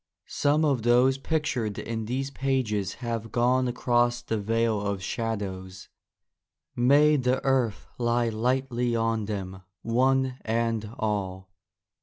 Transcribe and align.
Some 0.25 0.65
of 0.65 0.81
those 0.81 1.19
pictured 1.19 1.77
in 1.77 2.05
these 2.05 2.31
pages 2.31 2.95
have 3.05 3.31
gone 3.31 3.67
across 3.67 4.23
the 4.23 4.39
Vale 4.39 4.81
of 4.81 5.03
Shadows: 5.03 5.89
may 6.75 7.17
the 7.17 7.39
earth 7.45 7.85
lie 7.99 8.29
lightly 8.29 8.95
on 8.95 9.25
them, 9.25 9.61
one 9.83 10.39
and 10.43 10.89
all. 10.97 11.51